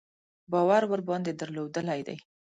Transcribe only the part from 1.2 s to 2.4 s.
درلودلی دی.